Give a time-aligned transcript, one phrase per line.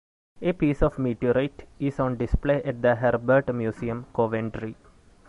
[0.41, 4.75] A piece of the meteorite is on display at the Herbert Museum, Coventry.